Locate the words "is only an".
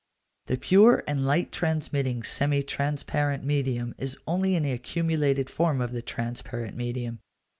3.99-4.65